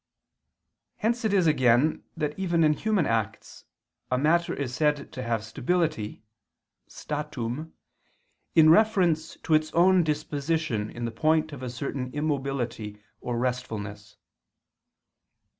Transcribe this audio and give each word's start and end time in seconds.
Hence 0.97 1.23
it 1.23 1.31
is 1.31 1.45
again 1.45 2.03
that 2.17 2.33
even 2.35 2.63
in 2.63 2.73
human 2.73 3.05
acts, 3.05 3.65
a 4.09 4.17
matter 4.17 4.51
is 4.51 4.73
said 4.73 5.11
to 5.13 5.21
have 5.21 5.43
stability 5.43 6.23
(statum) 6.89 7.73
in 8.55 8.71
reference 8.71 9.35
to 9.43 9.53
its 9.53 9.71
own 9.73 10.03
disposition 10.03 10.89
in 10.89 11.05
the 11.05 11.11
point 11.11 11.53
of 11.53 11.61
a 11.61 11.69
certain 11.69 12.11
immobility 12.15 12.99
or 13.19 13.37
restfulness. 13.37 14.17